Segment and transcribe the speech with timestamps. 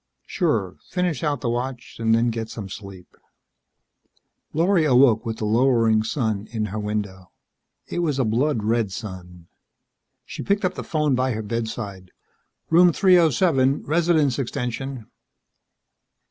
[0.25, 3.15] "Sure finish out the watch and then get some sleep."
[4.51, 7.29] Lorry awoke with the lowering sun in her window.
[7.85, 9.47] It was a blood red sun.
[10.25, 12.09] She picked up the phone by her bedside.
[12.71, 15.05] "Room 307 Resident's extension."